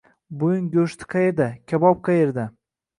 Bo'yin 0.43 0.63
go'shti 0.77 1.09
qayerda, 1.15 1.49
kabob 1.75 2.05
qaerda? 2.11 2.53